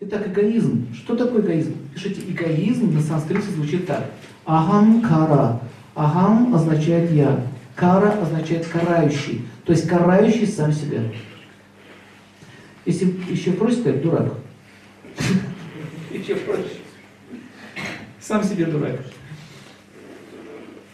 [0.00, 0.92] Итак, эгоизм.
[0.94, 1.76] Что такое эгоизм?
[1.94, 4.10] Пишите, эгоизм на санскрите звучит так.
[4.44, 5.60] Ахам кара.
[5.94, 7.46] Ахам означает я.
[7.76, 9.46] Кара означает карающий.
[9.64, 11.02] То есть карающий сам себя.
[12.84, 14.34] Если еще проще сказать, дурак.
[16.10, 16.80] Еще проще.
[18.20, 19.00] Сам себе дурак.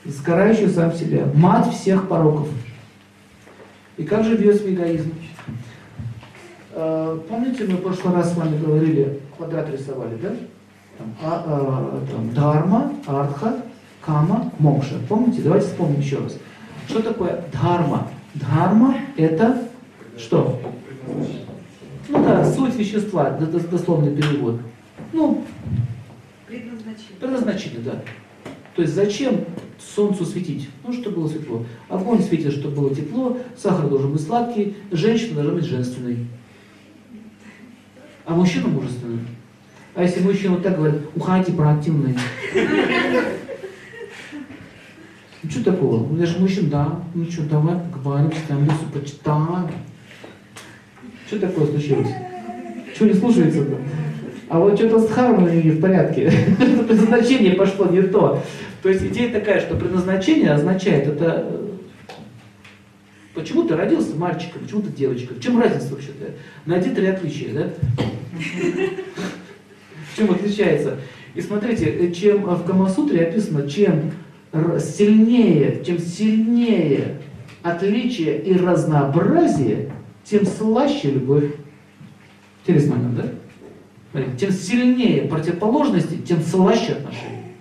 [0.04, 1.26] Сгорающий сам себя.
[1.34, 2.48] Мать всех пороков.
[3.96, 5.12] И как же бьется эгоизм?
[6.72, 10.30] А, помните, мы в прошлый раз с вами говорили, квадрат рисовали, да?
[10.98, 13.62] Там, а, а, там, дharma, артха,
[14.00, 14.94] кама, мокша.
[15.08, 15.42] Помните?
[15.42, 16.36] Давайте вспомним еще раз.
[16.88, 18.08] Что такое дхарма?
[18.34, 19.68] Дхарма это
[20.16, 20.60] что?
[22.08, 24.60] Ну да, суть вещества, дословный перевод.
[25.12, 25.44] Ну,
[26.46, 27.16] предназначение.
[27.18, 28.02] Предназначение, да.
[28.74, 29.44] То есть зачем
[29.78, 30.68] солнцу светить?
[30.84, 31.64] Ну, чтобы было светло.
[31.88, 36.26] Огонь светит, чтобы было тепло, сахар должен быть сладкий, женщина должна быть женственной.
[38.30, 39.18] А мужчина мужественный.
[39.92, 42.14] А если мужчина вот так говорит, уходите проактивные.
[45.42, 46.16] Ну что такого?
[46.16, 47.00] Я же мужчина, да.
[47.12, 49.68] Ну что, давай поговорим, читаем Лису, почитаем.
[51.26, 52.10] Что такое случилось?
[52.94, 53.78] Что не слушается-то?
[54.48, 56.30] А вот что-то с дхармой не в порядке.
[56.86, 58.44] Предназначение пошло не то.
[58.80, 61.60] То есть идея такая, что предназначение означает, это
[63.34, 65.36] почему ты родился мальчиком, почему ты девочкой.
[65.36, 66.32] В чем разница вообще-то?
[66.66, 67.70] Найди три отличия, да?
[70.16, 70.98] Чем отличается?
[71.34, 74.12] И смотрите, чем в Камасутре описано, чем
[74.78, 77.20] сильнее, чем сильнее
[77.62, 79.92] отличие и разнообразие,
[80.24, 81.54] тем слаще любовь.
[82.62, 83.24] Интересный момент, да?
[84.10, 87.54] Смотрите, тем сильнее противоположности, тем слаще отношения.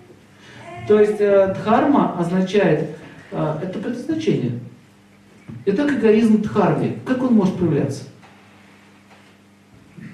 [0.88, 2.90] То есть э, дхарма означает,
[3.30, 4.58] э, это предназначение.
[5.64, 6.98] Это как эгоизм дхарми.
[7.04, 8.04] Как он может проявляться?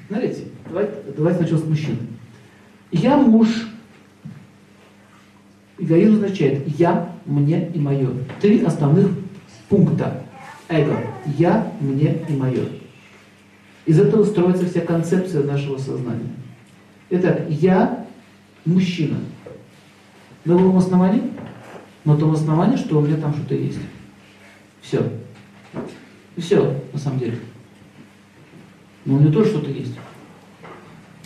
[0.09, 1.99] Смотрите, давайте, давайте сначала с мужчины.
[2.93, 3.49] Я муж.
[5.79, 8.09] Эгоизм означает я, мне и мое.
[8.41, 9.11] Три основных
[9.69, 10.23] пункта.
[10.69, 10.99] Эго.
[11.39, 12.65] Я, мне и мое.
[13.85, 16.31] Из этого строится вся концепция нашего сознания.
[17.11, 18.07] Итак, я
[18.65, 19.19] мужчина.
[20.45, 21.23] На каком основании?
[22.05, 23.79] На том основании, что у меня там что-то есть.
[24.81, 25.03] Все.
[26.37, 27.39] Все, на самом деле.
[29.07, 29.95] Но у меня тоже что-то есть.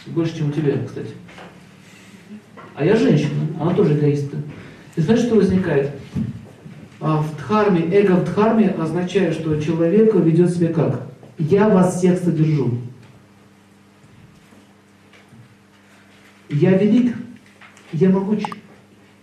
[0.07, 1.15] Больше, чем у тебя, кстати.
[2.75, 4.37] А я женщина, она тоже эгоистка.
[4.97, 5.91] И знаешь, что возникает?
[7.01, 11.07] А в дхарме, эго в дхарме означает, что человек ведет себя как?
[11.39, 12.79] Я вас всех содержу.
[16.51, 17.17] Я велик,
[17.93, 18.43] я могуч,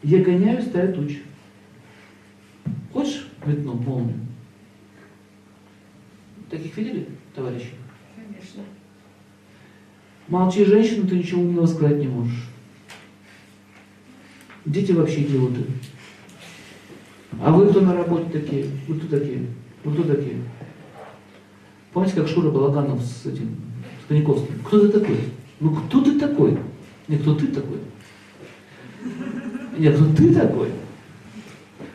[0.01, 1.17] я гоняю стаю туч.
[2.93, 4.19] Хочешь метну молнию?
[6.49, 7.73] Таких видели, товарищи?
[10.27, 12.49] Молчи, женщина, ты ничего умного сказать не можешь.
[14.65, 15.61] Дети вообще идиоты.
[17.41, 18.65] А вы кто на работе такие?
[18.87, 19.45] Вы кто такие?
[19.85, 20.41] Вы кто такие?
[21.93, 23.55] Помните, как Шура Балаганов с этим,
[24.03, 24.59] с Паниковским?
[24.65, 25.17] Кто ты такой?
[25.61, 26.57] Ну кто ты такой?
[27.07, 27.79] Не кто ты такой?
[29.77, 30.71] Нет, кто ты такой?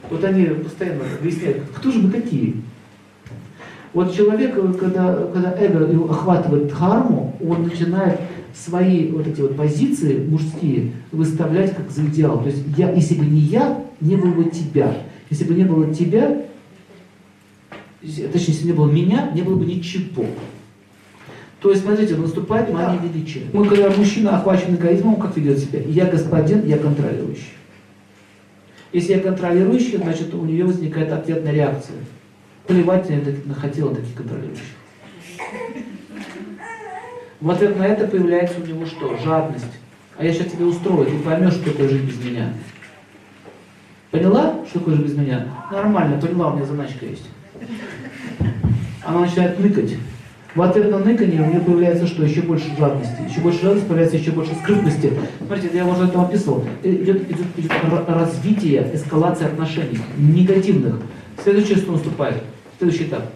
[0.09, 2.55] Вот они постоянно выясняют, кто же мы такие?
[3.93, 8.21] Вот человек, когда, когда эго его охватывает дхарму, он начинает
[8.55, 12.41] свои вот эти вот позиции мужские выставлять как за идеал.
[12.43, 14.97] То есть я, если бы не я, не было бы тебя.
[15.31, 16.43] Если бы не было тебя,
[18.01, 20.27] точнее, если не было меня, не было бы ничего.
[21.61, 23.43] То есть, смотрите, наступает мания величия.
[23.53, 25.81] Мы, когда мужчина охвачен эгоизмом, как ведет себя?
[25.81, 27.53] Я господин, я контролирующий.
[28.93, 31.97] Если я контролирующий, значит, у нее возникает ответная реакция.
[32.67, 34.65] Плевать я хотела таких контролирующих.
[37.41, 39.17] В ответ на это появляется у него что?
[39.19, 39.67] Жадность.
[40.17, 42.53] А я сейчас тебе устрою, ты поймешь, что такое жить без меня.
[44.13, 45.49] Поняла, что такое жить без меня?
[45.73, 47.29] Нормально, поняла, у меня заначка есть.
[49.05, 49.97] Она начинает ныкать.
[50.55, 52.23] В ответ на ныканье у нее появляется что?
[52.23, 53.23] Еще больше жадности.
[53.29, 55.13] Еще больше жадности появляется еще больше скрытности.
[55.45, 56.65] Смотрите, я уже это описывал.
[56.85, 57.73] Идет, идет, идет
[58.07, 61.01] развитие, эскалация отношений, негативных.
[61.43, 62.43] Следующее, что наступает?
[62.83, 63.31] Следующий этап.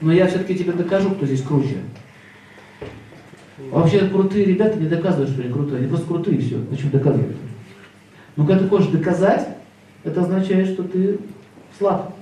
[0.00, 1.76] Но я все-таки тебе докажу, кто здесь круче.
[3.70, 5.78] Вообще крутые ребята не доказывают, что они крутые.
[5.78, 6.58] Они просто крутые, все.
[6.68, 7.36] Зачем доказывать?
[8.34, 9.58] Но когда ты хочешь доказать,
[10.02, 11.20] это означает, что ты
[11.78, 12.16] слаб.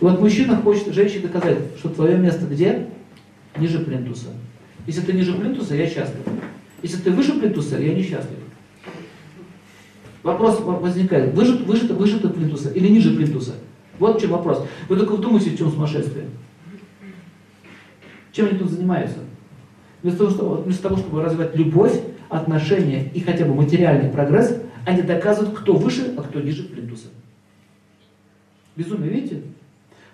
[0.00, 2.88] И вот мужчина хочет женщине доказать, что твое место где?
[3.56, 4.30] Ниже плинтуса.
[4.88, 6.24] Если ты ниже плинтуса, я счастлив.
[6.82, 8.38] Если ты выше плинтуса, я несчастлив.
[10.24, 13.54] Вопрос возникает, выше, выше ты плинтуса или ниже плинтуса?
[14.00, 14.66] Вот в чем вопрос.
[14.88, 16.26] Вы только вдумайтесь, в чем сумасшествие.
[18.32, 19.18] Чем они тут занимаются?
[20.02, 22.00] Вместо того, чтобы, вместо того, чтобы развивать любовь,
[22.30, 24.56] отношения и хотя бы материальный прогресс,
[24.86, 27.08] они доказывают, кто выше, а кто ниже плинтуса.
[28.76, 29.42] Безумие, видите?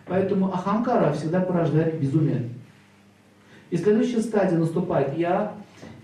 [0.07, 2.49] Поэтому ахамкара всегда порождает безумие.
[3.71, 5.17] И следующая стадия наступает.
[5.19, 5.55] Я,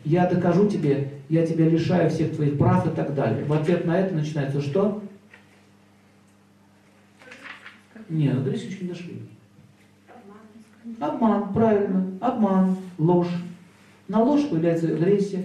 [0.04, 3.44] я докажу тебе, я тебя лишаю всех твоих прав и так далее.
[3.44, 5.02] В ответ на это начинается что?
[8.08, 9.22] Нет, до еще не дошли.
[11.00, 12.06] Обман, правильно.
[12.20, 13.32] Обман, ложь.
[14.08, 15.44] На ложь появляется агрессия.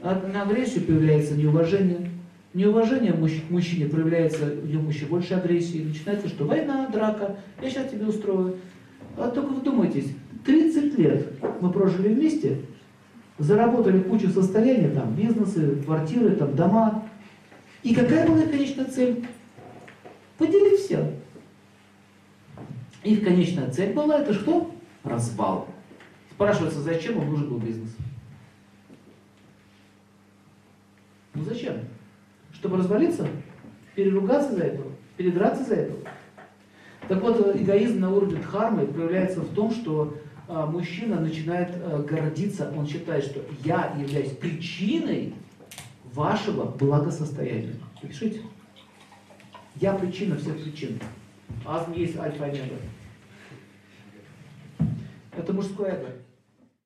[0.00, 2.10] А на агрессию появляется неуважение.
[2.54, 5.84] Неуважение к мужчине проявляется, в нем еще больше агрессии.
[5.84, 6.44] Начинается что?
[6.44, 7.36] Война, драка.
[7.60, 8.56] Я сейчас тебе устрою.
[9.16, 10.06] А только вдумайтесь,
[10.44, 12.60] 30 лет мы прожили вместе,
[13.38, 17.04] заработали кучу состояния, там, бизнесы, квартиры, там, дома.
[17.82, 19.26] И какая была конечная цель?
[20.38, 21.12] Поделить все.
[23.04, 24.74] Их конечная цель была это что?
[25.04, 25.68] Развал.
[26.32, 27.96] Спрашивается, зачем им нужен был бизнес?
[31.34, 31.76] Ну зачем?
[32.52, 33.28] Чтобы развалиться?
[33.94, 34.82] Переругаться за это?
[35.16, 35.94] Передраться за это?
[37.08, 40.14] Так вот, эгоизм на уровне дхармы проявляется в том, что
[40.48, 45.34] а, мужчина начинает а, гордиться, он считает, что я являюсь причиной
[46.12, 47.74] вашего благосостояния.
[48.02, 48.42] Пишите.
[49.76, 50.98] Я причина всех причин.
[51.64, 52.76] Азм есть альфа и омега.
[55.36, 56.12] Это мужское эго.